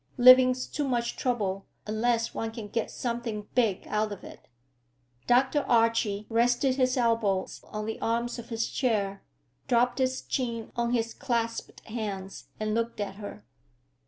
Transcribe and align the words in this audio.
"Living's 0.17 0.65
too 0.65 0.87
much 0.87 1.15
trouble 1.15 1.67
unless 1.85 2.33
one 2.33 2.49
can 2.49 2.67
get 2.67 2.89
something 2.89 3.47
big 3.53 3.85
out 3.85 4.11
of 4.11 4.23
it." 4.23 4.47
Dr. 5.27 5.59
Archie 5.59 6.25
rested 6.27 6.73
his 6.75 6.97
elbows 6.97 7.63
on 7.65 7.85
the 7.85 8.01
arms 8.01 8.39
of 8.39 8.49
his 8.49 8.67
chair, 8.67 9.21
dropped 9.67 9.99
his 9.99 10.23
chin 10.23 10.71
on 10.75 10.91
his 10.91 11.13
clasped 11.13 11.81
hands 11.81 12.47
and 12.59 12.73
looked 12.73 12.99
at 12.99 13.17
her. 13.17 13.45